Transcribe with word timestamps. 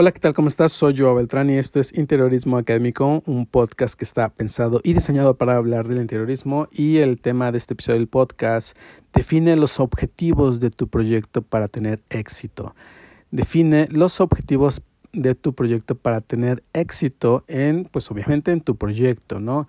Hola, 0.00 0.12
¿qué 0.12 0.20
tal? 0.20 0.32
¿Cómo 0.32 0.46
estás? 0.46 0.70
Soy 0.70 0.96
Joao 0.96 1.16
Beltrán 1.16 1.50
y 1.50 1.58
esto 1.58 1.80
es 1.80 1.92
Interiorismo 1.92 2.56
Académico, 2.56 3.20
un 3.26 3.46
podcast 3.46 3.98
que 3.98 4.04
está 4.04 4.28
pensado 4.28 4.80
y 4.84 4.92
diseñado 4.92 5.34
para 5.34 5.56
hablar 5.56 5.88
del 5.88 6.00
interiorismo 6.00 6.68
y 6.70 6.98
el 6.98 7.20
tema 7.20 7.50
de 7.50 7.58
este 7.58 7.74
episodio 7.74 7.98
del 7.98 8.06
podcast 8.06 8.78
define 9.12 9.56
los 9.56 9.80
objetivos 9.80 10.60
de 10.60 10.70
tu 10.70 10.86
proyecto 10.86 11.42
para 11.42 11.66
tener 11.66 12.00
éxito. 12.10 12.76
Define 13.32 13.88
los 13.90 14.20
objetivos 14.20 14.82
de 15.12 15.34
tu 15.34 15.52
proyecto 15.52 15.96
para 15.96 16.20
tener 16.20 16.62
éxito 16.74 17.42
en, 17.48 17.82
pues 17.86 18.08
obviamente 18.12 18.52
en 18.52 18.60
tu 18.60 18.76
proyecto, 18.76 19.40
¿no? 19.40 19.66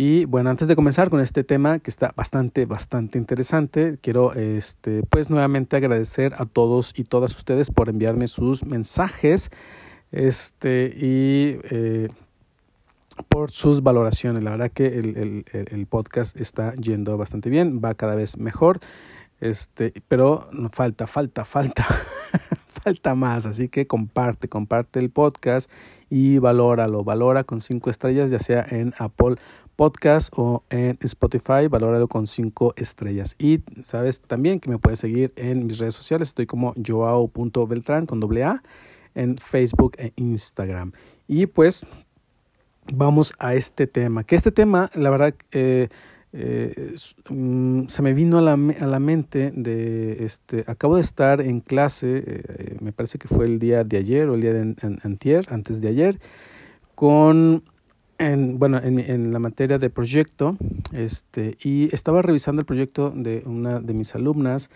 Y 0.00 0.26
bueno, 0.26 0.48
antes 0.48 0.68
de 0.68 0.76
comenzar 0.76 1.10
con 1.10 1.18
este 1.18 1.42
tema 1.42 1.80
que 1.80 1.90
está 1.90 2.12
bastante, 2.14 2.66
bastante 2.66 3.18
interesante, 3.18 3.98
quiero 4.00 4.32
este, 4.32 5.02
pues 5.02 5.28
nuevamente 5.28 5.74
agradecer 5.74 6.34
a 6.38 6.46
todos 6.46 6.96
y 6.96 7.02
todas 7.02 7.36
ustedes 7.36 7.72
por 7.72 7.88
enviarme 7.88 8.28
sus 8.28 8.64
mensajes 8.64 9.50
este, 10.12 10.94
y 10.96 11.58
eh, 11.68 12.10
por 13.28 13.50
sus 13.50 13.82
valoraciones. 13.82 14.44
La 14.44 14.52
verdad 14.52 14.70
que 14.70 14.86
el, 14.86 15.16
el, 15.16 15.44
el, 15.52 15.86
podcast 15.86 16.36
está 16.36 16.74
yendo 16.76 17.18
bastante 17.18 17.50
bien, 17.50 17.80
va 17.84 17.94
cada 17.94 18.14
vez 18.14 18.38
mejor, 18.38 18.78
este, 19.40 19.92
pero 20.06 20.48
falta, 20.70 21.08
falta, 21.08 21.44
falta, 21.44 21.84
falta 22.84 23.16
más. 23.16 23.46
Así 23.46 23.68
que 23.68 23.88
comparte, 23.88 24.48
comparte 24.48 25.00
el 25.00 25.10
podcast 25.10 25.68
y 26.08 26.38
valóralo, 26.38 27.02
valora 27.02 27.42
con 27.42 27.60
cinco 27.60 27.90
estrellas, 27.90 28.30
ya 28.30 28.38
sea 28.38 28.64
en 28.70 28.94
Apple 28.98 29.38
podcast 29.78 30.32
o 30.36 30.64
en 30.70 30.98
Spotify, 31.02 31.68
valóralo 31.70 32.08
con 32.08 32.26
cinco 32.26 32.74
estrellas. 32.76 33.36
Y 33.38 33.60
sabes 33.84 34.20
también 34.20 34.58
que 34.58 34.68
me 34.68 34.78
puedes 34.78 34.98
seguir 34.98 35.32
en 35.36 35.66
mis 35.66 35.78
redes 35.78 35.94
sociales, 35.94 36.28
estoy 36.28 36.46
como 36.46 36.74
joao.beltrán 36.84 38.06
con 38.06 38.18
doble 38.18 38.42
A 38.42 38.60
en 39.14 39.38
Facebook 39.38 39.94
e 39.98 40.12
Instagram. 40.16 40.90
Y 41.28 41.46
pues 41.46 41.86
vamos 42.92 43.32
a 43.38 43.54
este 43.54 43.86
tema, 43.86 44.24
que 44.24 44.34
este 44.34 44.50
tema, 44.50 44.90
la 44.96 45.10
verdad, 45.10 45.34
eh, 45.52 45.88
eh, 46.32 46.96
mm, 47.30 47.86
se 47.86 48.02
me 48.02 48.14
vino 48.14 48.38
a 48.38 48.42
la, 48.42 48.54
a 48.54 48.86
la, 48.86 48.98
mente 48.98 49.52
de, 49.54 50.24
este, 50.24 50.64
acabo 50.66 50.96
de 50.96 51.02
estar 51.02 51.40
en 51.40 51.60
clase, 51.60 52.24
eh, 52.26 52.76
me 52.80 52.90
parece 52.90 53.18
que 53.18 53.28
fue 53.28 53.44
el 53.44 53.60
día 53.60 53.84
de 53.84 53.96
ayer 53.96 54.28
o 54.28 54.34
el 54.34 54.40
día 54.40 54.54
de 54.54 54.74
antier, 55.04 55.46
antes 55.50 55.80
de 55.80 55.88
ayer, 55.88 56.18
con 56.96 57.62
en, 58.18 58.58
bueno, 58.58 58.78
en, 58.82 58.98
en, 58.98 59.32
la 59.32 59.38
materia 59.38 59.78
de 59.78 59.90
proyecto, 59.90 60.56
este, 60.92 61.56
y 61.62 61.94
estaba 61.94 62.22
revisando 62.22 62.60
el 62.60 62.66
proyecto 62.66 63.10
de 63.14 63.42
una 63.46 63.80
de 63.80 63.94
mis 63.94 64.14
alumnas, 64.14 64.70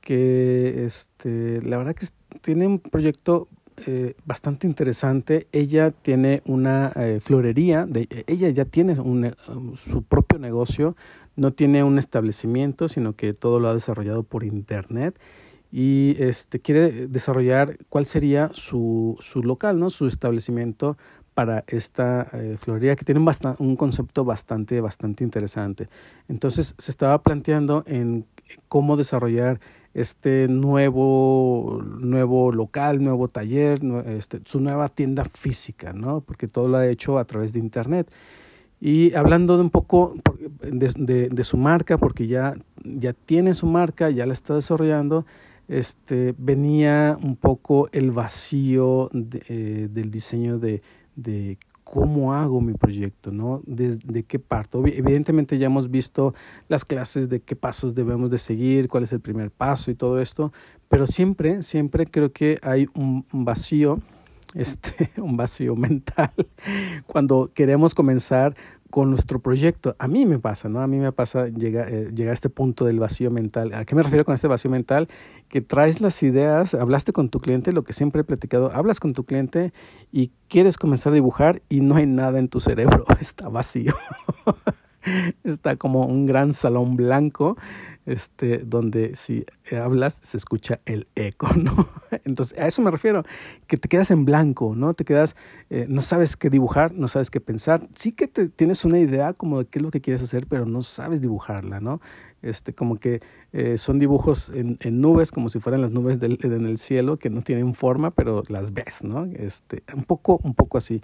que 0.00 0.84
este, 0.84 1.60
la 1.62 1.76
verdad 1.76 1.94
que 1.94 2.06
tiene 2.40 2.66
un 2.66 2.78
proyecto 2.78 3.48
eh, 3.86 4.14
bastante 4.24 4.66
interesante. 4.66 5.46
Ella 5.52 5.90
tiene 5.90 6.42
una 6.46 6.92
eh, 6.96 7.20
florería, 7.20 7.86
de, 7.86 8.08
ella 8.26 8.48
ya 8.50 8.64
tiene 8.64 8.98
un, 8.98 9.34
su 9.76 10.02
propio 10.02 10.38
negocio, 10.38 10.96
no 11.36 11.52
tiene 11.52 11.84
un 11.84 11.98
establecimiento, 11.98 12.88
sino 12.88 13.14
que 13.14 13.34
todo 13.34 13.60
lo 13.60 13.68
ha 13.68 13.74
desarrollado 13.74 14.24
por 14.24 14.44
internet 14.44 15.18
y 15.70 16.16
este 16.18 16.60
quiere 16.60 17.08
desarrollar 17.08 17.76
cuál 17.88 18.06
sería 18.06 18.50
su, 18.54 19.18
su 19.20 19.42
local, 19.42 19.78
¿no? 19.78 19.90
su 19.90 20.06
establecimiento 20.06 20.96
para 21.38 21.62
esta 21.68 22.26
eh, 22.32 22.56
florería 22.58 22.96
que 22.96 23.04
tiene 23.04 23.20
un, 23.58 23.76
concepto 23.76 24.24
bastante, 24.24 24.80
bastante 24.80 25.22
interesante. 25.22 25.86
Entonces 26.28 26.74
se 26.78 26.90
estaba 26.90 27.22
planteando 27.22 27.84
en 27.86 28.24
cómo 28.66 28.96
desarrollar 28.96 29.60
este 29.94 30.48
nuevo, 30.48 31.80
nuevo 32.00 32.50
local, 32.50 33.04
nuevo 33.04 33.28
taller, 33.28 33.78
este, 34.06 34.40
su 34.46 34.58
nueva 34.58 34.88
tienda 34.88 35.24
física, 35.26 35.92
¿no? 35.92 36.22
Porque 36.22 36.48
todo 36.48 36.66
lo 36.66 36.78
ha 36.78 36.88
hecho 36.88 37.20
a 37.20 37.24
través 37.24 37.52
de 37.52 37.60
Internet. 37.60 38.10
Y 38.80 39.14
hablando 39.14 39.60
un 39.60 39.70
poco 39.70 40.16
de, 40.60 41.44
su 41.44 41.56
marca, 41.56 41.98
porque 41.98 42.26
ya, 42.26 42.56
ya 42.82 43.12
tiene 43.12 43.54
su 43.54 43.66
marca, 43.66 44.10
ya 44.10 44.26
la 44.26 44.32
está 44.32 44.56
desarrollando, 44.56 45.24
este, 45.68 46.34
venía 46.36 47.16
un 47.22 47.36
poco 47.36 47.90
el 47.92 48.10
vacío 48.10 49.08
eh, 49.12 49.86
del 49.88 50.10
diseño 50.10 50.58
de, 50.58 50.82
de 51.18 51.58
cómo 51.82 52.32
hago 52.32 52.60
mi 52.60 52.74
proyecto, 52.74 53.32
¿no? 53.32 53.62
De, 53.66 54.22
qué 54.22 54.38
parto. 54.38 54.86
Evidentemente 54.86 55.58
ya 55.58 55.66
hemos 55.66 55.90
visto 55.90 56.34
las 56.68 56.84
clases 56.84 57.28
de 57.28 57.40
qué 57.40 57.56
pasos 57.56 57.94
debemos 57.94 58.30
de 58.30 58.38
seguir, 58.38 58.88
cuál 58.88 59.04
es 59.04 59.12
el 59.12 59.20
primer 59.20 59.50
paso 59.50 59.90
y 59.90 59.94
todo 59.94 60.20
esto, 60.20 60.52
pero 60.88 61.06
siempre, 61.06 61.62
siempre 61.62 62.06
creo 62.06 62.30
que 62.30 62.58
hay 62.62 62.86
un 62.94 63.24
vacío, 63.32 63.98
este, 64.54 65.10
un 65.20 65.36
vacío 65.36 65.76
mental 65.76 66.32
cuando 67.06 67.50
queremos 67.54 67.94
comenzar 67.94 68.54
con 68.90 69.10
nuestro 69.10 69.38
proyecto. 69.40 69.96
A 69.98 70.08
mí 70.08 70.26
me 70.26 70.38
pasa, 70.38 70.68
¿no? 70.68 70.80
A 70.80 70.86
mí 70.86 70.98
me 70.98 71.12
pasa 71.12 71.48
llegar, 71.48 71.92
eh, 71.92 72.10
llegar 72.14 72.30
a 72.30 72.34
este 72.34 72.48
punto 72.48 72.84
del 72.84 72.98
vacío 72.98 73.30
mental. 73.30 73.74
¿A 73.74 73.84
qué 73.84 73.94
me 73.94 74.02
refiero 74.02 74.24
con 74.24 74.34
este 74.34 74.48
vacío 74.48 74.70
mental? 74.70 75.08
Que 75.48 75.60
traes 75.60 76.00
las 76.00 76.22
ideas, 76.22 76.74
hablaste 76.74 77.12
con 77.12 77.28
tu 77.28 77.40
cliente, 77.40 77.72
lo 77.72 77.84
que 77.84 77.92
siempre 77.92 78.22
he 78.22 78.24
platicado, 78.24 78.70
hablas 78.72 79.00
con 79.00 79.12
tu 79.12 79.24
cliente 79.24 79.72
y 80.12 80.30
quieres 80.48 80.76
comenzar 80.76 81.12
a 81.12 81.14
dibujar 81.14 81.62
y 81.68 81.80
no 81.80 81.96
hay 81.96 82.06
nada 82.06 82.38
en 82.38 82.48
tu 82.48 82.60
cerebro, 82.60 83.04
está 83.20 83.48
vacío. 83.48 83.94
está 85.44 85.76
como 85.76 86.06
un 86.06 86.26
gran 86.26 86.52
salón 86.52 86.96
blanco 86.96 87.56
este, 88.08 88.58
donde 88.58 89.14
si 89.14 89.44
hablas 89.70 90.18
se 90.22 90.38
escucha 90.38 90.80
el 90.86 91.06
eco, 91.14 91.48
¿no? 91.56 91.88
Entonces, 92.24 92.58
a 92.58 92.66
eso 92.66 92.80
me 92.80 92.90
refiero, 92.90 93.22
que 93.66 93.76
te 93.76 93.88
quedas 93.88 94.10
en 94.10 94.24
blanco, 94.24 94.74
¿no? 94.74 94.94
Te 94.94 95.04
quedas, 95.04 95.36
eh, 95.68 95.86
no 95.88 96.00
sabes 96.00 96.36
qué 96.36 96.48
dibujar, 96.48 96.92
no 96.94 97.06
sabes 97.06 97.30
qué 97.30 97.40
pensar. 97.40 97.86
Sí 97.94 98.12
que 98.12 98.26
te, 98.26 98.48
tienes 98.48 98.84
una 98.84 98.98
idea 98.98 99.34
como 99.34 99.58
de 99.58 99.66
qué 99.66 99.78
es 99.78 99.82
lo 99.82 99.90
que 99.90 100.00
quieres 100.00 100.22
hacer, 100.22 100.46
pero 100.46 100.64
no 100.64 100.82
sabes 100.82 101.20
dibujarla, 101.20 101.80
¿no? 101.80 102.00
Este, 102.40 102.72
como 102.72 102.98
que 102.98 103.20
eh, 103.52 103.76
son 103.78 103.98
dibujos 103.98 104.48
en, 104.50 104.78
en, 104.80 105.00
nubes, 105.00 105.30
como 105.30 105.48
si 105.48 105.58
fueran 105.58 105.82
las 105.82 105.90
nubes 105.90 106.18
del, 106.18 106.38
en 106.40 106.66
el 106.66 106.78
cielo, 106.78 107.18
que 107.18 107.30
no 107.30 107.42
tienen 107.42 107.74
forma, 107.74 108.10
pero 108.10 108.42
las 108.48 108.72
ves, 108.72 109.04
¿no? 109.04 109.24
Este, 109.34 109.82
un 109.94 110.04
poco, 110.04 110.40
un 110.42 110.54
poco 110.54 110.78
así. 110.78 111.02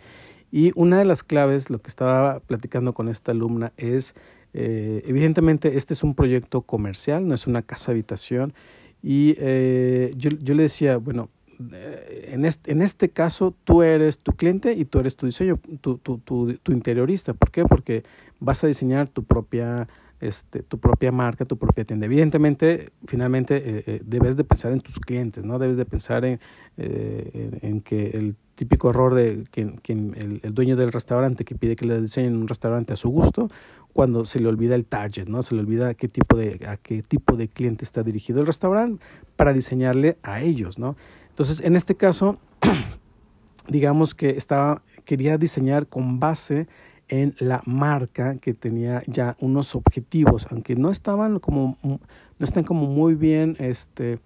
Y 0.50 0.72
una 0.76 0.98
de 0.98 1.04
las 1.04 1.22
claves, 1.22 1.68
lo 1.68 1.80
que 1.80 1.88
estaba 1.88 2.40
platicando 2.40 2.94
con 2.94 3.08
esta 3.08 3.32
alumna, 3.32 3.72
es 3.76 4.14
eh, 4.54 5.02
evidentemente, 5.06 5.76
este 5.76 5.94
es 5.94 6.02
un 6.02 6.14
proyecto 6.14 6.62
comercial, 6.62 7.26
no 7.26 7.34
es 7.34 7.46
una 7.46 7.62
casa 7.62 7.92
habitación. 7.92 8.54
Y 9.02 9.34
eh, 9.38 10.12
yo, 10.16 10.30
yo, 10.30 10.54
le 10.54 10.62
decía, 10.62 10.96
bueno, 10.96 11.28
eh, 11.72 12.30
en, 12.32 12.44
este, 12.46 12.72
en 12.72 12.80
este 12.80 13.10
caso 13.10 13.54
tú 13.64 13.82
eres 13.82 14.18
tu 14.18 14.32
cliente 14.32 14.72
y 14.72 14.86
tú 14.86 15.00
eres 15.00 15.16
tu 15.16 15.26
diseño, 15.26 15.60
tu, 15.80 15.98
tu, 15.98 16.18
tu, 16.18 16.54
tu 16.54 16.72
interiorista. 16.72 17.34
¿Por 17.34 17.50
qué? 17.50 17.64
Porque 17.64 18.04
vas 18.40 18.64
a 18.64 18.66
diseñar 18.66 19.08
tu 19.08 19.24
propia 19.24 19.86
este, 20.24 20.62
tu 20.62 20.78
propia 20.78 21.12
marca, 21.12 21.44
tu 21.44 21.58
propia 21.58 21.84
tienda. 21.84 22.06
Evidentemente, 22.06 22.90
finalmente 23.06 23.56
eh, 23.56 23.84
eh, 23.86 24.00
debes 24.04 24.36
de 24.36 24.44
pensar 24.44 24.72
en 24.72 24.80
tus 24.80 24.98
clientes, 24.98 25.44
¿no? 25.44 25.58
Debes 25.58 25.76
de 25.76 25.84
pensar 25.84 26.24
en, 26.24 26.40
eh, 26.78 27.58
en, 27.60 27.80
que 27.82 28.10
el 28.10 28.34
típico 28.54 28.90
error 28.90 29.14
de 29.14 29.44
que, 29.50 29.62
el, 29.62 30.40
el, 30.42 30.54
dueño 30.54 30.76
del 30.76 30.92
restaurante 30.92 31.44
que 31.44 31.54
pide 31.54 31.76
que 31.76 31.86
le 31.86 32.00
diseñen 32.00 32.36
un 32.36 32.48
restaurante 32.48 32.92
a 32.92 32.96
su 32.96 33.08
gusto, 33.10 33.48
cuando 33.92 34.26
se 34.26 34.40
le 34.40 34.48
olvida 34.48 34.74
el 34.74 34.84
target, 34.84 35.26
¿no? 35.28 35.42
Se 35.42 35.54
le 35.54 35.60
olvida 35.60 35.94
qué 35.94 36.08
tipo 36.08 36.36
de, 36.36 36.66
a 36.68 36.76
qué 36.76 37.02
tipo 37.02 37.36
de 37.36 37.48
cliente 37.48 37.84
está 37.84 38.02
dirigido 38.02 38.40
el 38.40 38.46
restaurante 38.46 39.02
para 39.36 39.52
diseñarle 39.52 40.18
a 40.22 40.40
ellos, 40.40 40.78
¿no? 40.78 40.96
Entonces, 41.28 41.60
en 41.60 41.76
este 41.76 41.94
caso, 41.94 42.38
digamos 43.68 44.14
que 44.14 44.30
estaba, 44.30 44.82
quería 45.04 45.38
diseñar 45.38 45.86
con 45.86 46.18
base 46.18 46.66
en 47.08 47.34
la 47.38 47.62
marca 47.66 48.36
que 48.38 48.52
tenía 48.52 49.02
ya 49.06 49.36
unos 49.40 49.74
objetivos, 49.74 50.46
aunque 50.50 50.74
no 50.74 50.90
estaban 50.90 51.38
como, 51.38 51.78
no 51.82 52.00
están 52.40 52.64
como 52.64 52.86
muy 52.86 53.14
bien, 53.14 53.56
este, 53.60 54.18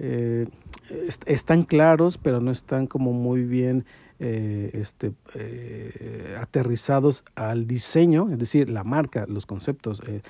eh, 0.00 0.46
están 1.26 1.64
claros, 1.64 2.18
pero 2.18 2.40
no 2.40 2.52
están 2.52 2.86
como 2.86 3.12
muy 3.12 3.42
bien 3.42 3.84
eh, 4.20 4.70
este, 4.72 5.12
eh, 5.34 6.36
aterrizados 6.40 7.24
al 7.34 7.66
diseño, 7.66 8.28
es 8.30 8.38
decir, 8.38 8.70
la 8.70 8.84
marca, 8.84 9.26
los 9.28 9.44
conceptos 9.44 10.00
de, 10.00 10.22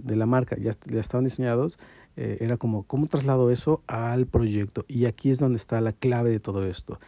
de, 0.00 0.16
la 0.16 0.26
marca 0.26 0.56
ya, 0.58 0.72
ya 0.86 1.00
estaban 1.00 1.24
diseñados, 1.24 1.78
era 2.16 2.56
como, 2.58 2.84
¿cómo 2.84 3.08
traslado 3.08 3.50
eso 3.50 3.82
al 3.88 4.26
proyecto? 4.26 4.84
Y 4.86 5.06
aquí 5.06 5.30
es 5.30 5.40
donde 5.40 5.56
está 5.56 5.80
la 5.80 5.92
clave 5.92 6.30
de 6.30 6.38
todo 6.38 6.64
esto. 6.64 7.00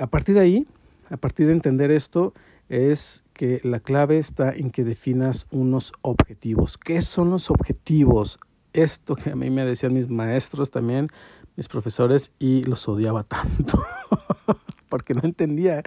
A 0.00 0.06
partir 0.06 0.36
de 0.36 0.40
ahí, 0.40 0.66
a 1.10 1.18
partir 1.18 1.48
de 1.48 1.52
entender 1.52 1.90
esto, 1.90 2.32
es 2.70 3.24
que 3.34 3.60
la 3.62 3.78
clave 3.80 4.16
está 4.16 4.54
en 4.54 4.70
que 4.70 4.84
definas 4.84 5.46
unos 5.50 5.92
objetivos. 6.00 6.78
¿Qué 6.78 7.02
son 7.02 7.28
los 7.28 7.50
objetivos? 7.50 8.38
Esto 8.76 9.16
que 9.16 9.30
a 9.30 9.36
mí 9.36 9.48
me 9.48 9.64
decían 9.64 9.94
mis 9.94 10.10
maestros 10.10 10.70
también, 10.70 11.08
mis 11.56 11.66
profesores, 11.66 12.30
y 12.38 12.62
los 12.64 12.86
odiaba 12.86 13.24
tanto, 13.24 13.82
porque 14.90 15.14
no 15.14 15.22
entendía 15.24 15.82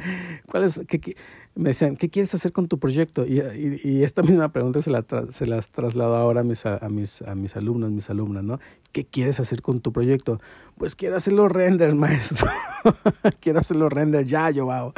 cuál 0.48 0.64
es, 0.64 0.82
que, 0.88 1.16
me 1.54 1.70
decían, 1.70 1.98
¿qué 1.98 2.10
quieres 2.10 2.34
hacer 2.34 2.52
con 2.52 2.68
tu 2.68 2.80
proyecto? 2.80 3.28
Y, 3.28 4.02
esta 4.04 4.22
misma 4.24 4.50
pregunta 4.50 4.82
se, 4.82 4.90
la 4.90 5.06
se 5.30 5.46
las 5.46 5.70
traslado 5.70 6.16
ahora 6.16 6.42
a 6.42 6.44
mis, 6.44 6.66
a, 6.66 6.80
mis, 6.90 7.22
a 7.22 7.36
mis 7.36 7.56
alumnos, 7.56 7.92
mis 7.92 8.10
alumnas, 8.10 8.44
¿no? 8.44 8.60
¿Qué 8.92 9.06
quieres 9.06 9.40
hacer 9.40 9.62
con 9.62 9.82
tu 9.82 9.94
proyecto? 9.94 10.42
Pues 10.76 10.96
quiero 10.96 11.16
hacer 11.16 11.34
los 11.34 11.52
renders, 11.52 11.94
maestro. 11.96 12.48
quiero 13.40 13.60
hacer 13.60 13.78
los 13.78 13.94
renders 13.94 14.28
ya, 14.28 14.50
yo 14.50 14.66
wow. 14.66 14.94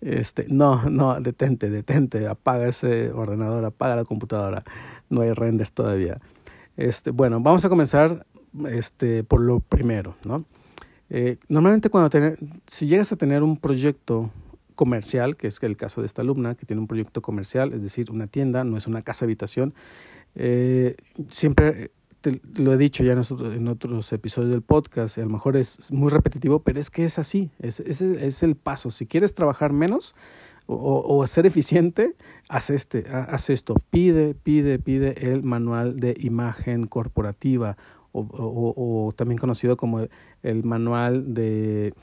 Este, 0.00 0.46
no, 0.48 0.88
no, 0.88 1.20
detente, 1.20 1.68
detente, 1.68 2.28
apaga 2.28 2.68
ese 2.68 3.10
ordenador, 3.10 3.64
apaga 3.64 3.96
la 3.96 4.04
computadora. 4.04 4.62
No 5.10 5.22
hay 5.22 5.32
renders 5.32 5.72
todavía. 5.72 6.20
Este, 6.78 7.10
bueno, 7.10 7.40
vamos 7.40 7.64
a 7.64 7.68
comenzar 7.68 8.24
este, 8.68 9.24
por 9.24 9.40
lo 9.40 9.58
primero, 9.58 10.14
¿no? 10.24 10.44
Eh, 11.10 11.38
normalmente 11.48 11.90
cuando 11.90 12.36
si 12.68 12.86
llegas 12.86 13.10
a 13.10 13.16
tener 13.16 13.42
un 13.42 13.56
proyecto 13.56 14.30
comercial, 14.76 15.36
que 15.36 15.48
es 15.48 15.60
el 15.60 15.76
caso 15.76 16.02
de 16.02 16.06
esta 16.06 16.22
alumna, 16.22 16.54
que 16.54 16.66
tiene 16.66 16.80
un 16.80 16.86
proyecto 16.86 17.20
comercial, 17.20 17.72
es 17.72 17.82
decir, 17.82 18.12
una 18.12 18.28
tienda, 18.28 18.62
no 18.62 18.76
es 18.76 18.86
una 18.86 19.02
casa 19.02 19.24
habitación, 19.24 19.74
eh, 20.36 20.94
siempre 21.30 21.90
te, 22.20 22.40
lo 22.56 22.72
he 22.72 22.76
dicho 22.76 23.02
ya 23.02 23.12
en, 23.12 23.68
otros 23.68 24.12
episodios 24.12 24.52
del 24.52 24.62
podcast, 24.62 25.18
a 25.18 25.22
lo 25.22 25.30
mejor 25.30 25.56
es 25.56 25.90
muy 25.90 26.10
repetitivo, 26.10 26.60
pero 26.60 26.78
es 26.78 26.90
que 26.90 27.04
es 27.04 27.18
así, 27.18 27.50
es 27.58 27.80
el 28.44 28.54
paso. 28.54 28.92
Si 28.92 29.04
quieres 29.04 29.34
trabajar 29.34 29.72
menos 29.72 30.14
o, 30.70 31.16
o, 31.16 31.26
ser 31.26 31.46
eficiente, 31.46 32.14
haz, 32.48 32.68
este, 32.68 33.06
haz 33.10 33.48
esto, 33.48 33.74
pide, 33.90 34.34
pide, 34.34 34.78
pide 34.78 35.32
el 35.32 35.42
manual 35.42 35.98
de 35.98 36.14
imagen 36.20 36.86
corporativa 36.86 37.78
o, 38.12 39.12
también 39.16 39.38
conocido 39.38 39.76
como 39.76 40.06
el 40.42 40.64
manual 40.64 41.34
de, 41.34 41.94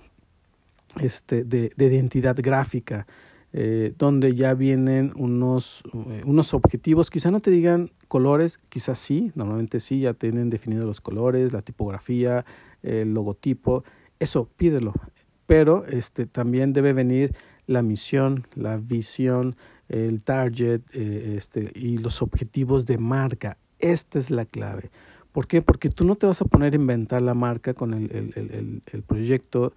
este, 0.99 1.43
de, 1.43 1.71
identidad 1.77 2.35
gráfica, 2.39 3.05
eh, 3.53 3.93
donde 3.97 4.33
ya 4.33 4.53
vienen 4.53 5.13
unos, 5.15 5.83
eh, 5.93 6.23
unos 6.25 6.53
objetivos, 6.53 7.09
quizá 7.09 7.31
no 7.31 7.41
te 7.41 7.51
digan 7.51 7.91
colores, 8.07 8.57
quizás 8.69 8.97
sí, 8.97 9.31
normalmente 9.35 9.79
sí, 9.79 10.01
ya 10.01 10.13
tienen 10.13 10.49
definidos 10.49 10.85
los 10.85 11.01
colores, 11.01 11.53
la 11.53 11.61
tipografía, 11.61 12.45
el 12.83 13.13
logotipo, 13.13 13.83
eso 14.19 14.49
pídelo, 14.57 14.93
pero 15.45 15.85
este, 15.85 16.25
también 16.25 16.73
debe 16.73 16.93
venir 16.93 17.35
la 17.67 17.81
misión, 17.81 18.45
la 18.55 18.77
visión, 18.77 19.55
el 19.89 20.21
target 20.21 20.81
eh, 20.93 21.35
este, 21.37 21.71
y 21.75 21.97
los 21.97 22.21
objetivos 22.21 22.85
de 22.85 22.97
marca. 22.97 23.57
Esta 23.79 24.19
es 24.19 24.29
la 24.29 24.45
clave. 24.45 24.89
¿Por 25.31 25.47
qué? 25.47 25.61
Porque 25.61 25.89
tú 25.89 26.05
no 26.05 26.15
te 26.15 26.27
vas 26.27 26.41
a 26.41 26.45
poner 26.45 26.73
a 26.73 26.75
inventar 26.77 27.21
la 27.21 27.33
marca 27.33 27.73
con 27.73 27.93
el, 27.93 28.11
el, 28.11 28.33
el, 28.35 28.81
el 28.85 29.01
proyecto 29.03 29.73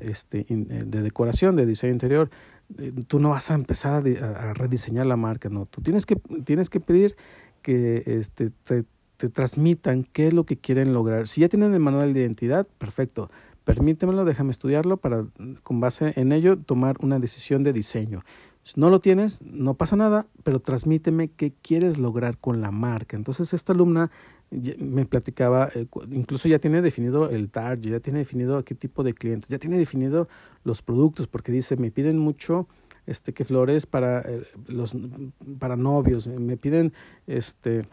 este, 0.00 0.46
eh, 0.48 0.54
de 0.86 1.02
decoración, 1.02 1.56
de 1.56 1.66
diseño 1.66 1.92
interior. 1.92 2.30
Eh, 2.78 2.92
tú 3.06 3.20
no 3.20 3.30
vas 3.30 3.50
a 3.50 3.54
empezar 3.54 4.02
a, 4.04 4.54
rediseñar 4.54 5.06
la 5.06 5.16
marca, 5.16 5.48
no. 5.48 5.66
Tú 5.66 5.80
tienes 5.80 6.06
que, 6.06 6.16
tienes 6.44 6.70
que 6.70 6.80
pedir 6.80 7.16
que 7.62 8.02
este, 8.06 8.50
te, 8.64 8.84
te 9.16 9.28
transmitan 9.28 10.04
qué 10.12 10.28
es 10.28 10.34
lo 10.34 10.44
que 10.44 10.56
quieren 10.56 10.92
lograr. 10.92 11.28
Si 11.28 11.40
ya 11.40 11.48
tienen 11.48 11.74
el 11.74 11.80
manual 11.80 12.12
de 12.12 12.20
identidad, 12.20 12.66
perfecto. 12.78 13.30
Permítemelo, 13.66 14.24
déjame 14.24 14.52
estudiarlo 14.52 14.96
para, 14.96 15.26
con 15.64 15.80
base 15.80 16.12
en 16.14 16.30
ello, 16.30 16.56
tomar 16.56 16.98
una 17.00 17.18
decisión 17.18 17.64
de 17.64 17.72
diseño. 17.72 18.22
Si 18.62 18.78
no 18.78 18.90
lo 18.90 19.00
tienes, 19.00 19.42
no 19.42 19.74
pasa 19.74 19.96
nada, 19.96 20.26
pero 20.44 20.60
transmíteme 20.60 21.32
qué 21.32 21.52
quieres 21.62 21.98
lograr 21.98 22.38
con 22.38 22.60
la 22.60 22.70
marca. 22.70 23.16
Entonces, 23.16 23.52
esta 23.52 23.72
alumna 23.72 24.12
me 24.52 25.04
platicaba, 25.04 25.68
eh, 25.74 25.88
incluso 26.12 26.48
ya 26.48 26.60
tiene 26.60 26.80
definido 26.80 27.28
el 27.28 27.50
target, 27.50 27.90
ya 27.90 27.98
tiene 27.98 28.20
definido 28.20 28.64
qué 28.64 28.76
tipo 28.76 29.02
de 29.02 29.14
clientes, 29.14 29.50
ya 29.50 29.58
tiene 29.58 29.78
definido 29.78 30.28
los 30.62 30.80
productos, 30.80 31.26
porque 31.26 31.50
dice, 31.50 31.76
me 31.76 31.90
piden 31.90 32.18
mucho 32.18 32.68
este 33.04 33.32
que 33.32 33.44
flores 33.44 33.84
para 33.84 34.20
eh, 34.20 34.44
los 34.68 34.96
para 35.58 35.74
novios, 35.74 36.28
me 36.28 36.56
piden 36.56 36.92
este 37.26 37.84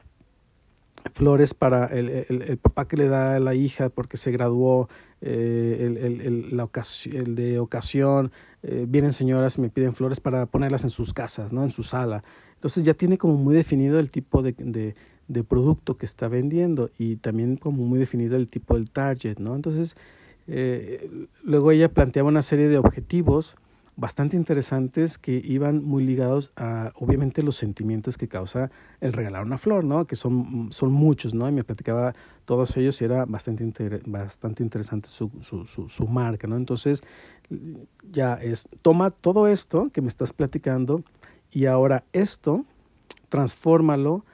flores 1.14 1.54
para 1.54 1.86
el, 1.86 2.10
el, 2.10 2.42
el, 2.44 2.58
papá 2.58 2.88
que 2.88 2.98
le 2.98 3.08
da 3.08 3.36
a 3.36 3.40
la 3.40 3.56
hija 3.56 3.90
porque 3.90 4.18
se 4.18 4.32
graduó, 4.32 4.90
eh, 5.22 6.20
el, 6.24 6.56
la 6.56 6.64
ocasión, 6.64 7.16
el 7.16 7.36
de 7.36 7.60
ocasión, 7.60 8.32
eh, 8.64 8.86
vienen 8.88 9.14
señoras 9.14 9.58
y 9.58 9.62
me 9.62 9.70
piden 9.70 9.94
flores 9.94 10.20
para 10.20 10.46
ponerlas 10.46 10.84
en 10.84 10.90
sus 10.90 11.14
casas, 11.14 11.52
¿no? 11.52 11.64
en 11.64 11.72
su 11.72 11.84
sala. 11.84 12.24
Entonces 12.56 12.86
ya 12.86 12.94
tiene 12.94 13.18
como 13.18 13.36
muy 13.36 13.56
definido 13.56 14.00
el 14.00 14.12
tipo 14.12 14.42
de, 14.42 14.54
de, 14.58 14.96
de 15.28 15.44
producto 15.44 15.98
que 15.98 16.06
está 16.06 16.28
vendiendo 16.28 16.90
y 16.98 17.18
también 17.18 17.58
como 17.58 17.84
muy 17.84 18.00
definido 18.00 18.36
el 18.36 18.48
tipo 18.48 18.76
del 18.76 18.90
target, 18.90 19.38
¿no? 19.40 19.56
Entonces, 19.56 19.98
eh, 20.48 21.28
luego 21.44 21.72
ella 21.72 21.90
planteaba 21.90 22.30
una 22.30 22.42
serie 22.42 22.68
de 22.68 22.78
objetivos 22.78 23.56
bastante 23.96 24.36
interesantes 24.36 25.18
que 25.18 25.42
iban 25.44 25.84
muy 25.84 26.04
ligados 26.04 26.52
a, 26.56 26.92
obviamente, 26.96 27.44
los 27.44 27.56
sentimientos 27.56 28.18
que 28.18 28.28
causa 28.28 28.72
el 29.02 29.14
regalar 29.14 29.44
una 29.44 29.58
flor, 29.58 29.84
¿no? 29.84 30.06
Que 30.06 30.16
son, 30.16 30.70
son 30.72 30.92
muchos, 30.92 31.34
¿no? 31.34 31.48
Y 31.48 31.52
me 31.52 31.64
platicaba 31.64 32.16
todos 32.46 32.76
ellos 32.78 33.02
y 33.02 33.06
era 33.06 33.26
bastante, 33.26 34.02
bastante 34.06 34.64
interesante 34.64 35.10
su, 35.10 35.30
su, 35.42 35.66
su, 35.66 36.08
marca, 36.08 36.48
¿no? 36.48 36.58
Entonces, 36.58 37.04
ya 38.12 38.36
es, 38.36 38.68
toma 38.82 39.12
todo 39.12 39.48
esto 39.48 39.90
que 39.94 40.02
me 40.02 40.08
estás 40.08 40.34
platicando 40.34 41.04
y 41.52 41.68
ahora 41.68 42.04
esto, 42.14 42.66
transfórmalo 43.30 44.26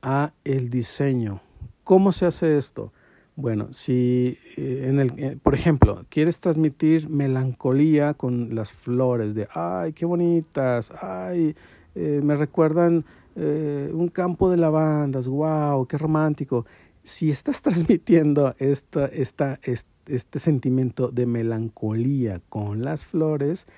a 0.00 0.32
el 0.44 0.70
diseño. 0.70 1.40
¿Cómo 1.82 2.12
se 2.12 2.26
hace 2.26 2.56
esto? 2.56 2.92
Bueno, 3.40 3.68
si 3.70 4.36
eh, 4.56 4.86
en 4.88 4.98
el, 4.98 5.12
eh, 5.16 5.38
por 5.40 5.54
ejemplo, 5.54 6.04
quieres 6.08 6.40
transmitir 6.40 7.08
melancolía 7.08 8.14
con 8.14 8.52
las 8.56 8.72
flores 8.72 9.32
de, 9.32 9.46
ay, 9.54 9.92
qué 9.92 10.06
bonitas, 10.06 10.90
ay, 11.00 11.54
eh, 11.94 12.20
me 12.20 12.34
recuerdan 12.34 13.04
un 13.36 14.08
campo 14.08 14.50
de 14.50 14.56
lavandas, 14.56 15.28
wow, 15.28 15.86
qué 15.86 15.96
romántico. 15.96 16.66
Si 17.04 17.30
estás 17.30 17.62
transmitiendo 17.62 18.56
esta, 18.58 19.06
esta, 19.06 19.60
este 19.62 20.38
sentimiento 20.40 21.12
de 21.12 21.26
melancolía 21.26 22.40
con 22.48 22.82
las 22.82 23.04
flores, 23.04 23.68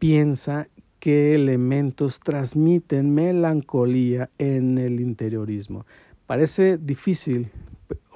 piensa 0.00 0.66
qué 0.98 1.36
elementos 1.36 2.18
transmiten 2.18 3.14
melancolía 3.14 4.30
en 4.38 4.78
el 4.78 4.98
interiorismo. 4.98 5.86
Parece 6.26 6.76
difícil, 6.76 7.52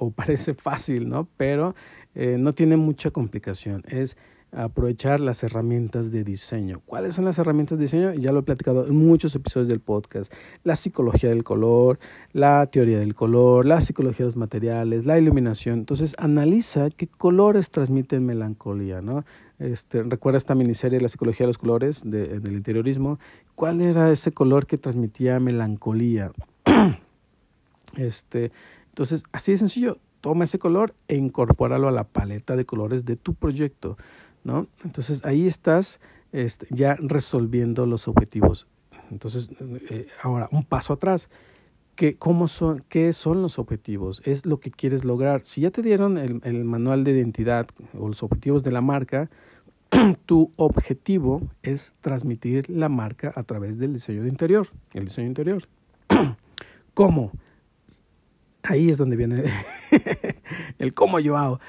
o 0.01 0.11
parece 0.17 0.55
fácil, 0.55 1.09
¿no? 1.09 1.29
Pero 1.37 1.75
eh, 2.15 2.37
no 2.39 2.55
tiene 2.55 2.77
mucha 2.77 3.11
complicación. 3.11 3.85
Es 3.89 4.17
aprovechar 4.53 5.21
las 5.21 5.45
herramientas 5.45 6.11
de 6.11 6.25
diseño. 6.25 6.81
¿Cuáles 6.85 7.15
son 7.15 7.25
las 7.25 7.39
herramientas 7.39 7.79
de 7.79 7.85
diseño? 7.85 8.15
Ya 8.15 8.33
lo 8.33 8.41
he 8.41 8.43
platicado 8.43 8.85
en 8.87 8.97
muchos 8.97 9.35
episodios 9.37 9.69
del 9.69 9.79
podcast. 9.79 10.33
La 10.65 10.75
psicología 10.75 11.29
del 11.31 11.45
color, 11.45 12.01
la 12.33 12.67
teoría 12.67 12.99
del 12.99 13.15
color, 13.15 13.65
la 13.65 13.81
psicología 13.81 14.25
de 14.25 14.31
los 14.31 14.37
materiales, 14.37 15.07
la 15.07 15.19
iluminación. 15.19 15.81
Entonces, 15.81 16.17
analiza 16.19 16.91
qué 16.91 17.07
colores 17.07 17.71
transmiten 17.71 18.27
melancolía, 18.27 19.01
¿no? 19.01 19.25
Este, 19.61 20.03
recuerda 20.03 20.39
esta 20.39 20.55
miniserie 20.55 21.01
La 21.01 21.11
psicología 21.11 21.45
de 21.45 21.49
los 21.49 21.59
colores 21.59 22.03
de, 22.05 22.41
del 22.41 22.55
interiorismo. 22.55 23.21
¿Cuál 23.55 23.83
era 23.83 24.11
ese 24.11 24.33
color 24.33 24.67
que 24.67 24.79
transmitía 24.79 25.39
melancolía? 25.39 26.33
este, 27.97 28.51
entonces, 28.91 29.25
así 29.33 29.53
de 29.53 29.59
sencillo, 29.59 29.99
toma 30.21 30.45
ese 30.45 30.59
color 30.59 30.95
e 31.09 31.17
incorpóralo 31.17 31.89
a 31.89 31.93
la 31.93 32.05
paleta 32.05 32.57
de 32.57 32.67
colores 32.67 33.05
de 33.05 33.17
tu 33.17 33.35
proyecto, 33.35 33.97
¿no? 34.45 34.67
Entonces, 34.85 35.25
ahí 35.25 35.47
estás 35.47 36.01
este, 36.33 36.67
ya 36.71 36.97
resolviendo 36.97 37.87
los 37.87 38.09
objetivos. 38.09 38.67
Entonces, 39.11 39.51
eh, 39.91 40.07
ahora, 40.23 40.49
un 40.53 40.65
paso 40.65 40.93
atrás. 40.93 41.29
¿Qué, 41.97 42.17
cómo 42.17 42.49
son, 42.49 42.83
¿Qué 42.89 43.13
son 43.13 43.43
los 43.43 43.59
objetivos? 43.59 44.23
Es 44.25 44.47
lo 44.47 44.59
que 44.59 44.71
quieres 44.71 45.05
lograr. 45.05 45.43
Si 45.45 45.61
ya 45.61 45.71
te 45.71 45.83
dieron 45.83 46.17
el, 46.17 46.41
el 46.45 46.65
manual 46.65 47.05
de 47.05 47.11
identidad 47.11 47.67
o 47.99 48.09
los 48.09 48.23
objetivos 48.23 48.63
de 48.63 48.73
la 48.73 48.81
marca, 48.81 49.29
tu 50.27 50.53
objetivo 50.57 51.43
es 51.63 51.95
transmitir 52.01 52.71
la 52.71 52.89
marca 52.89 53.33
a 53.37 53.43
través 53.43 53.79
del 53.79 53.93
diseño 53.93 54.23
de 54.23 54.29
interior, 54.29 54.69
el 54.95 55.05
diseño 55.05 55.29
interior. 55.29 55.69
¿Cómo? 56.95 57.33
Ahí 58.63 58.91
es 58.91 58.99
donde 58.99 59.17
viene 59.17 59.45
el 60.79 60.95
cómo 60.95 61.19
yo 61.19 61.37
hago. 61.37 61.61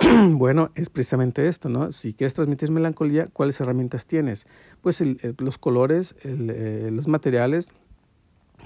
bueno, 0.30 0.70
es 0.74 0.88
precisamente 0.88 1.48
esto, 1.48 1.68
¿no? 1.68 1.92
Si 1.92 2.14
quieres 2.14 2.34
transmitir 2.34 2.70
melancolía, 2.70 3.26
¿cuáles 3.26 3.60
herramientas 3.60 4.06
tienes? 4.06 4.46
Pues 4.80 5.02
los 5.38 5.58
colores, 5.58 6.16
eh, 6.22 6.88
los 6.92 7.08
materiales, 7.08 7.70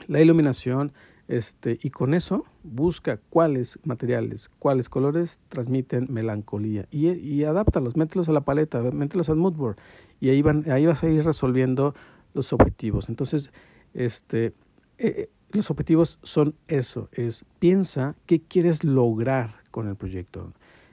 la 0.07 0.21
iluminación, 0.21 0.93
este, 1.27 1.79
y 1.81 1.91
con 1.91 2.15
eso 2.15 2.45
busca 2.65 3.19
cuáles 3.31 3.79
materiales, 3.85 4.51
cuáles 4.59 4.89
colores 4.89 5.39
transmiten 5.49 6.09
melancolía 6.11 6.87
y, 6.91 7.09
y 7.11 7.45
adáptalos, 7.45 7.97
mételos 7.97 8.29
a 8.29 8.33
la 8.33 8.41
paleta, 8.41 8.81
mételos 8.81 9.31
al 9.31 9.37
moodboard 9.37 9.77
y 10.19 10.31
ahí, 10.31 10.43
van, 10.43 10.69
ahí 10.71 10.87
vas 10.87 11.05
a 11.05 11.09
ir 11.09 11.25
resolviendo 11.25 11.95
los 12.35 12.53
objetivos. 12.53 13.09
Entonces, 13.09 13.53
este, 13.95 14.55
eh 14.99 15.31
los 15.53 15.71
objetivos 15.71 16.19
son 16.23 16.55
eso, 16.69 17.09
es 17.13 17.45
piensa 17.59 18.15
qué 18.27 18.41
quieres 18.41 18.85
lograr 18.85 19.55
con 19.71 19.89
el 19.89 19.97
proyecto. 19.97 20.53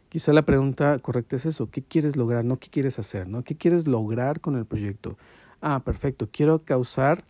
Quizá 0.09 0.33
la 0.33 0.43
pregunta 0.43 0.99
correcta 0.99 1.35
es 1.35 1.45
eso, 1.45 1.69
¿qué 1.69 1.81
quieres 1.81 2.15
lograr? 2.15 2.45
No 2.45 2.57
qué 2.57 2.69
quieres 2.69 2.97
hacer, 2.97 3.27
¿no? 3.27 3.43
¿Qué 3.43 3.55
quieres 3.55 3.87
lograr 3.87 4.39
con 4.39 4.55
el 4.55 4.65
proyecto? 4.65 5.17
Ah, 5.61 5.81
perfecto, 5.83 6.29
quiero 6.31 6.59
causar 6.59 7.23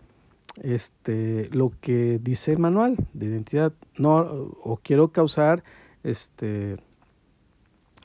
este 0.62 1.50
lo 1.51 1.72
que 1.81 2.19
dice 2.22 2.51
el 2.51 2.60
manual 2.60 2.96
de 3.13 3.25
identidad, 3.25 3.74
no 3.98 4.17
o 4.17 4.79
quiero 4.84 5.10
causar 5.10 5.63
este 6.03 6.77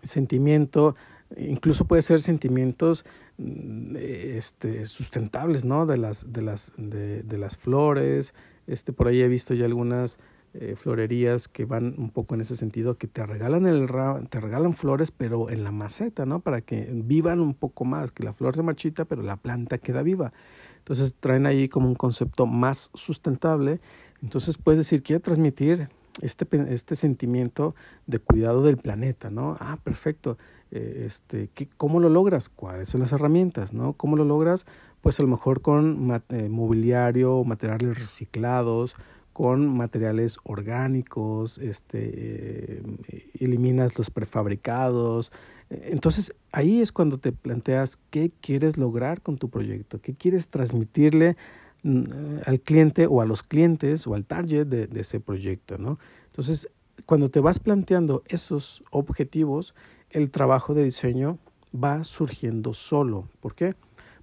sentimiento, 0.03 0.97
incluso 1.37 1.87
puede 1.87 2.03
ser 2.03 2.21
sentimientos 2.21 3.05
mm, 3.39 3.97
este 3.97 4.87
sustentables, 4.87 5.65
¿no? 5.65 5.87
de 5.87 5.97
las 5.97 6.33
de 6.33 6.43
las 6.43 6.73
de, 6.77 7.23
de 7.23 7.39
las 7.39 7.57
flores, 7.57 8.35
este 8.67 8.93
por 8.93 9.09
ahí 9.09 9.21
he 9.21 9.29
visto 9.29 9.55
ya 9.55 9.65
algunas 9.65 10.19
eh, 10.55 10.77
florerías 10.77 11.49
que 11.49 11.65
van 11.65 11.95
un 11.97 12.11
poco 12.11 12.35
en 12.35 12.43
ese 12.43 12.57
sentido, 12.57 12.99
que 12.99 13.07
te 13.07 13.25
regalan, 13.25 13.65
el 13.65 13.89
te 14.29 14.39
regalan 14.39 14.75
flores, 14.75 15.11
pero 15.11 15.49
en 15.49 15.65
la 15.65 15.73
maceta, 15.73 16.27
¿no? 16.27 16.41
Para 16.41 16.61
que 16.61 16.91
vivan 16.93 17.41
un 17.41 17.55
poco 17.55 17.87
más, 17.87 18.13
que 18.13 18.23
la 18.23 18.35
flor 18.35 18.55
se 18.55 18.63
marchita, 18.63 19.07
pero 19.07 19.23
la 19.23 19.37
planta 19.37 19.79
queda 19.79 20.03
viva. 20.03 20.35
Entonces 20.77 21.15
traen 21.19 21.47
ahí 21.47 21.71
como 21.71 21.89
un 21.89 21.95
concepto 21.95 22.45
más 22.45 22.91
sustentable. 22.93 23.81
Entonces 24.23 24.59
puedes 24.59 24.77
decir, 24.77 25.03
quiero 25.03 25.23
transmitir 25.23 25.89
este, 26.21 26.47
este 26.73 26.95
sentimiento 26.95 27.75
de 28.07 28.19
cuidado 28.19 28.63
del 28.63 28.77
planeta, 28.77 29.31
¿no? 29.31 29.57
Ah, 29.61 29.79
perfecto. 29.83 30.37
Eh, 30.71 31.05
este, 31.07 31.49
¿qué, 31.55 31.69
¿Cómo 31.77 32.01
lo 32.01 32.09
logras? 32.09 32.49
¿Cuáles 32.49 32.89
son 32.89 33.01
las 33.01 33.13
herramientas, 33.13 33.73
no? 33.73 33.95
¿Cómo 33.95 34.17
lo 34.17 34.25
logras? 34.25 34.67
Pues 35.01 35.19
a 35.19 35.23
lo 35.23 35.29
mejor 35.29 35.63
con 35.63 36.23
eh, 36.29 36.49
mobiliario, 36.49 37.45
materiales 37.45 37.99
reciclados, 37.99 38.95
con 39.33 39.67
materiales 39.67 40.39
orgánicos, 40.45 41.59
este, 41.59 42.01
eh, 42.05 43.31
eliminas 43.39 43.97
los 43.97 44.11
prefabricados. 44.11 45.33
Entonces 45.71 46.35
ahí 46.53 46.83
es 46.83 46.93
cuando 46.93 47.17
te 47.17 47.33
planteas 47.33 47.99
qué 48.11 48.31
quieres 48.43 48.77
lograr 48.77 49.23
con 49.23 49.39
tu 49.39 49.49
proyecto, 49.49 50.03
qué 50.03 50.15
quieres 50.15 50.49
transmitirle 50.49 51.37
al 51.85 52.61
cliente 52.61 53.07
o 53.07 53.21
a 53.21 53.27
los 53.27 53.43
clientes 53.43 54.07
o 54.07 54.15
al 54.15 54.25
target 54.25 54.67
de, 54.67 55.01
ese 55.01 55.21
proyecto. 55.21 55.79
¿no? 55.79 55.99
Entonces, 56.27 56.69
cuando 57.07 57.31
te 57.31 57.41
vas 57.41 57.59
planteando 57.59 58.23
esos 58.27 58.85
objetivos, 58.91 59.75
el 60.11 60.31
trabajo 60.31 60.75
de 60.75 60.85
diseño 60.85 61.39
va 61.73 62.05
surgiendo 62.05 62.75
solo. 62.75 63.29
¿Por 63.41 63.55
qué? 63.55 63.75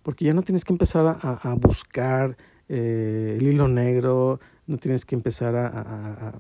Porque 0.04 0.26
ya 0.26 0.34
no 0.34 0.44
tienes 0.44 0.64
que 0.64 0.74
empezar 0.74 1.20
a, 1.22 1.54
buscar 1.56 2.38
eh, 2.70 3.38
el 3.40 3.48
hilo 3.48 3.68
negro, 3.68 4.40
no 4.68 4.78
tienes 4.78 5.06
que 5.06 5.16
empezar 5.16 5.56
a, 5.56 5.68
a, 5.68 6.40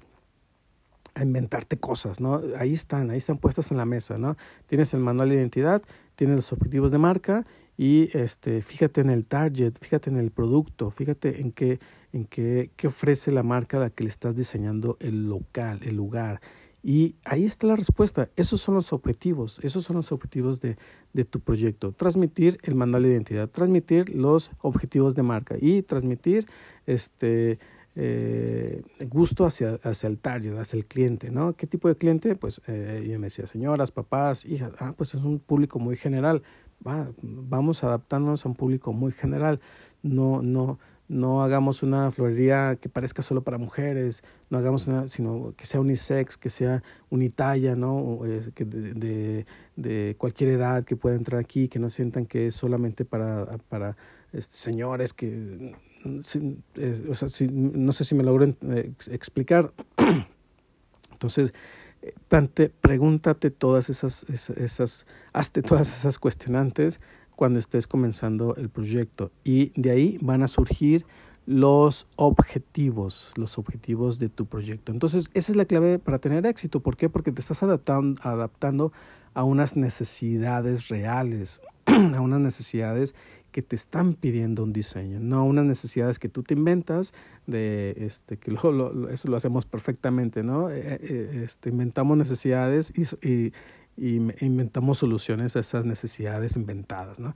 a, 1.15 1.23
inventarte 1.23 1.77
cosas, 1.77 2.21
¿no? 2.21 2.41
Ahí 2.57 2.73
están, 2.73 3.09
ahí 3.09 3.17
están 3.17 3.37
puestas 3.37 3.71
en 3.71 3.77
la 3.77 3.85
mesa, 3.85 4.17
¿no? 4.17 4.37
Tienes 4.67 4.93
el 4.93 5.01
manual 5.01 5.29
de 5.29 5.35
identidad, 5.35 5.81
tienes 6.15 6.37
los 6.37 6.53
objetivos 6.53 6.91
de 6.91 6.99
marca 6.99 7.45
y 7.81 8.09
este, 8.11 8.61
fíjate 8.61 8.99
en 8.99 9.09
el 9.09 9.25
target, 9.25 9.75
fíjate 9.79 10.09
en 10.09 10.17
el 10.17 10.31
producto, 10.31 10.91
fíjate 10.91 11.39
en 11.39 11.53
qué, 11.53 11.79
en 12.11 12.25
qué, 12.25 12.71
qué 12.75 12.87
ofrece 12.87 13.31
la 13.31 13.41
marca 13.41 13.77
a 13.77 13.79
la 13.79 13.89
que 13.89 14.03
le 14.03 14.09
estás 14.09 14.35
diseñando 14.35 14.97
el 14.99 15.29
local, 15.29 15.79
el 15.83 15.95
lugar. 15.95 16.41
Y 16.83 17.15
ahí 17.23 17.45
está 17.45 17.67
la 17.67 17.77
respuesta. 17.77 18.27
Esos 18.35 18.59
son 18.59 18.75
los 18.75 18.91
objetivos. 18.91 19.61
Esos 19.63 19.85
son 19.85 19.95
los 19.95 20.11
objetivos 20.11 20.59
de, 20.59 20.75
de, 21.13 21.23
tu 21.23 21.39
proyecto. 21.39 21.93
Transmitir 21.93 22.59
el 22.63 22.75
manual 22.75 23.03
de 23.03 23.11
identidad, 23.11 23.47
transmitir 23.47 24.09
los 24.09 24.51
objetivos 24.59 25.15
de 25.15 25.23
marca 25.23 25.55
y 25.57 25.81
transmitir 25.81 26.47
este 26.85 27.59
eh, 27.95 28.81
gusto 29.07 29.45
hacia, 29.45 29.79
hacia 29.83 30.07
el 30.07 30.17
target, 30.19 30.57
hacia 30.57 30.77
el 30.77 30.85
cliente, 30.85 31.31
¿no? 31.31 31.53
¿Qué 31.53 31.67
tipo 31.67 31.87
de 31.87 31.95
cliente? 31.95 32.35
Pues 32.35 32.61
eh, 32.67 33.07
yo 33.09 33.19
me 33.19 33.27
decía, 33.27 33.47
señoras, 33.47 33.91
papás, 33.91 34.45
hijas, 34.45 34.71
ah, 34.79 34.93
pues 34.95 35.13
es 35.15 35.21
un 35.21 35.39
público 35.39 35.79
muy 35.79 35.95
general. 35.95 36.43
Va, 36.85 37.11
vamos 37.21 37.83
adaptándonos 37.83 38.45
a 38.45 38.49
un 38.49 38.55
público 38.55 38.93
muy 38.93 39.11
general. 39.11 39.59
No, 40.01 40.41
no, 40.41 40.79
no 41.09 41.43
hagamos 41.43 41.83
una 41.83 42.11
florería 42.11 42.77
que 42.79 42.87
parezca 42.87 43.21
solo 43.21 43.43
para 43.43 43.57
mujeres, 43.57 44.23
no 44.49 44.59
hagamos 44.59 44.87
una, 44.87 45.07
sino 45.07 45.53
que 45.57 45.65
sea 45.65 45.81
unisex, 45.81 46.37
que 46.37 46.49
sea 46.49 46.83
unitalla, 47.09 47.75
¿no? 47.75 48.21
que 48.53 48.63
de, 48.63 49.45
de, 49.75 50.15
cualquier 50.17 50.51
edad 50.51 50.85
que 50.85 50.95
pueda 50.95 51.15
entrar 51.15 51.41
aquí, 51.41 51.67
que 51.67 51.79
no 51.79 51.89
sientan 51.89 52.25
que 52.27 52.47
es 52.47 52.55
solamente 52.55 53.03
para, 53.03 53.57
para 53.67 53.97
este, 54.31 54.55
señores 54.55 55.13
que, 55.13 55.75
o 56.05 57.13
sea, 57.13 57.47
no 57.51 57.91
sé 57.91 58.05
si 58.05 58.15
me 58.15 58.23
logro 58.23 58.45
eh, 58.45 58.91
explicar. 59.09 59.73
Entonces, 61.11 61.53
eh, 62.01 62.69
pregúntate 62.81 63.51
todas 63.51 63.89
esas, 63.89 64.23
esas, 64.29 64.57
esas, 64.57 65.07
hazte 65.33 65.61
todas 65.61 65.89
esas 65.97 66.17
cuestionantes 66.19 67.01
cuando 67.35 67.59
estés 67.59 67.87
comenzando 67.87 68.55
el 68.55 68.69
proyecto 68.69 69.31
y 69.43 69.71
de 69.79 69.91
ahí 69.91 70.17
van 70.21 70.43
a 70.43 70.47
surgir 70.47 71.05
los 71.45 72.05
objetivos, 72.15 73.31
los 73.35 73.57
objetivos 73.57 74.19
de 74.19 74.29
tu 74.29 74.45
proyecto. 74.45 74.91
Entonces, 74.91 75.29
esa 75.33 75.51
es 75.51 75.55
la 75.55 75.65
clave 75.65 75.97
para 75.97 76.19
tener 76.19 76.45
éxito. 76.45 76.79
¿Por 76.79 76.95
qué? 76.95 77.09
Porque 77.09 77.31
te 77.31 77.41
estás 77.41 77.63
adaptando, 77.63 78.21
adaptando 78.21 78.93
a 79.33 79.43
unas 79.43 79.75
necesidades 79.75 80.89
reales, 80.89 81.61
a 81.85 82.21
unas 82.21 82.39
necesidades 82.39 83.15
que 83.51 83.61
te 83.61 83.75
están 83.75 84.13
pidiendo 84.13 84.63
un 84.63 84.73
diseño, 84.73 85.19
no 85.19 85.45
unas 85.45 85.65
necesidades 85.65 86.19
que 86.19 86.29
tú 86.29 86.43
te 86.43 86.53
inventas, 86.53 87.13
de 87.47 87.95
este, 87.97 88.37
que 88.37 88.51
lo, 88.51 89.09
eso 89.09 89.27
lo 89.27 89.37
hacemos 89.37 89.65
perfectamente, 89.65 90.43
¿no? 90.43 90.69
Eh, 90.69 90.99
eh, 91.01 91.41
este, 91.43 91.69
inventamos 91.69 92.17
necesidades 92.17 92.93
y, 92.95 93.53
y 93.97 94.15
inventamos 94.41 94.99
soluciones 94.99 95.55
a 95.55 95.59
esas 95.59 95.85
necesidades 95.85 96.55
inventadas, 96.55 97.19
¿no? 97.19 97.35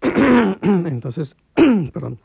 Entonces, 0.62 1.36
perdón. 1.92 2.18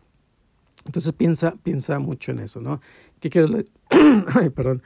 Entonces 0.85 1.13
piensa, 1.13 1.55
piensa 1.63 1.99
mucho 1.99 2.31
en 2.31 2.39
eso, 2.39 2.61
¿no? 2.61 2.81
¿Qué 3.19 3.29
quieres, 3.29 3.65
Ay, 3.89 4.49
perdón. 4.49 4.81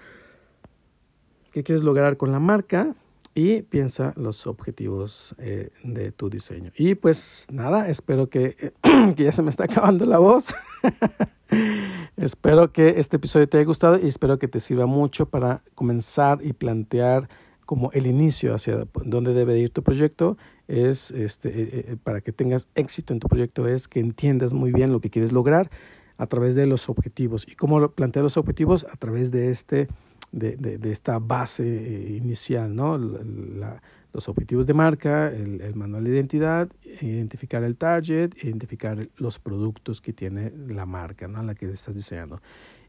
¿Qué 1.52 1.64
quieres 1.64 1.84
lograr 1.84 2.18
con 2.18 2.32
la 2.32 2.40
marca? 2.40 2.96
Y 3.36 3.64
piensa 3.64 4.14
los 4.16 4.46
objetivos 4.46 5.36
eh, 5.40 5.72
de 5.84 6.12
tu 6.12 6.30
diseño. 6.30 6.72
Y 6.78 6.96
pues 6.96 7.48
nada, 7.52 7.90
espero 7.90 8.30
que, 8.30 8.74
que 9.16 9.24
ya 9.24 9.32
se 9.32 9.42
me 9.42 9.50
está 9.50 9.64
acabando 9.64 10.06
la 10.06 10.20
voz. 10.20 10.54
espero 12.18 12.72
que 12.72 13.00
este 13.00 13.16
episodio 13.16 13.50
te 13.50 13.58
haya 13.58 13.66
gustado 13.66 14.00
y 14.00 14.08
espero 14.08 14.38
que 14.38 14.48
te 14.48 14.60
sirva 14.60 14.86
mucho 14.86 15.28
para 15.28 15.64
comenzar 15.74 16.40
y 16.44 16.54
plantear 16.54 17.28
como 17.66 17.92
el 17.94 18.08
inicio 18.08 18.54
hacia 18.54 18.88
dónde 19.06 19.34
debe 19.34 19.58
ir 19.58 19.70
tu 19.70 19.84
proyecto 19.84 20.38
es 20.68 21.12
este 21.12 21.50
eh, 21.50 21.70
eh, 21.72 21.98
para 22.04 22.22
que 22.22 22.32
tengas 22.32 22.68
éxito 22.76 23.14
en 23.14 23.20
tu 23.20 23.28
proyecto 23.28 23.68
es 23.68 23.88
que 23.88 24.00
entiendas 24.00 24.54
muy 24.54 24.72
bien 24.72 24.92
lo 24.92 25.00
que 25.00 25.10
quieres 25.10 25.32
lograr 25.32 25.70
a 26.18 26.28
través 26.28 26.56
de 26.56 26.66
los 26.66 26.90
objetivos 26.90 27.48
y 27.50 27.56
cómo 27.56 27.90
plantear 27.90 28.24
los 28.24 28.38
objetivos 28.38 28.86
a 28.92 28.98
través 28.98 29.32
de 29.32 29.50
este 29.50 29.88
de, 30.34 30.58
de, 30.58 30.92
esta 30.92 31.20
base 31.20 31.64
eh, 31.64 32.18
inicial 32.18 32.76
no 32.76 32.98
los 32.98 34.28
objetivos 34.28 34.68
de 34.68 34.74
marca 34.74 35.28
el, 35.30 35.62
el, 35.62 35.76
manual 35.76 36.04
de 36.04 36.10
identidad 36.10 36.70
identificar 37.02 37.64
el 37.64 37.78
target 37.78 38.32
identificar 38.44 39.08
los 39.18 39.40
productos 39.40 40.02
que 40.02 40.12
tiene 40.12 40.52
la 40.68 40.86
marca 40.86 41.28
no 41.28 41.42
la 41.44 41.56
que 41.56 41.70
estás 41.72 41.96
diseñando 41.96 42.42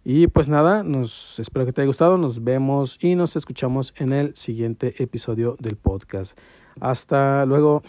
y 0.07 0.27
pues 0.27 0.49
nada, 0.49 0.83
nos 0.83 1.39
espero 1.39 1.65
que 1.65 1.73
te 1.73 1.81
haya 1.81 1.87
gustado, 1.87 2.19
nos 2.19 2.45
vemos 2.45 2.99
y 3.01 3.15
nos 3.15 3.37
escuchamos 3.37 3.95
en 3.97 4.13
el 4.13 4.37
siguiente 4.37 5.03
episodio 5.03 5.57
del 5.59 5.77
podcast. 5.77 6.39
Hasta 6.79 7.47
luego. 7.47 7.83